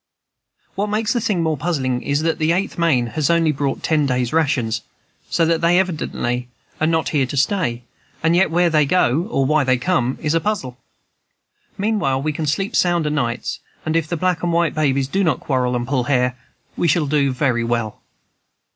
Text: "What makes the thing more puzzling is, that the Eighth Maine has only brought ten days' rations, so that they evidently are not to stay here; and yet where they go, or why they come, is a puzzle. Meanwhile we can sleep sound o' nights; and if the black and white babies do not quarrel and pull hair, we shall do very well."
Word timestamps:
"What 0.73 0.87
makes 0.89 1.13
the 1.13 1.21
thing 1.21 1.43
more 1.43 1.55
puzzling 1.55 2.01
is, 2.01 2.23
that 2.23 2.39
the 2.39 2.53
Eighth 2.53 2.75
Maine 2.75 3.05
has 3.13 3.29
only 3.29 3.51
brought 3.51 3.83
ten 3.83 4.07
days' 4.07 4.33
rations, 4.33 4.81
so 5.29 5.45
that 5.45 5.61
they 5.61 5.77
evidently 5.79 6.49
are 6.79 6.87
not 6.87 7.05
to 7.05 7.27
stay 7.37 7.69
here; 7.71 7.81
and 8.23 8.35
yet 8.35 8.49
where 8.49 8.71
they 8.71 8.83
go, 8.83 9.27
or 9.29 9.45
why 9.45 9.63
they 9.63 9.77
come, 9.77 10.17
is 10.19 10.33
a 10.33 10.41
puzzle. 10.41 10.79
Meanwhile 11.77 12.19
we 12.23 12.33
can 12.33 12.47
sleep 12.47 12.75
sound 12.75 13.05
o' 13.05 13.11
nights; 13.11 13.59
and 13.85 13.95
if 13.95 14.07
the 14.07 14.17
black 14.17 14.41
and 14.41 14.51
white 14.51 14.73
babies 14.73 15.07
do 15.07 15.23
not 15.23 15.39
quarrel 15.39 15.75
and 15.75 15.87
pull 15.87 16.05
hair, 16.05 16.35
we 16.75 16.87
shall 16.87 17.05
do 17.05 17.31
very 17.31 17.63
well." 17.63 18.01